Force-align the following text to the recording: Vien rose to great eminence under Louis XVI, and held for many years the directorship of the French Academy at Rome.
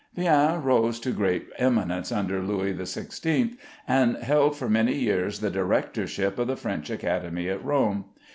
Vien 0.15 0.59
rose 0.63 0.99
to 1.01 1.11
great 1.11 1.45
eminence 1.59 2.11
under 2.11 2.41
Louis 2.41 2.73
XVI, 2.73 3.55
and 3.87 4.17
held 4.17 4.55
for 4.57 4.67
many 4.67 4.95
years 4.95 5.41
the 5.41 5.51
directorship 5.51 6.39
of 6.39 6.47
the 6.47 6.57
French 6.57 6.89
Academy 6.89 7.47
at 7.49 7.63
Rome. 7.63 8.05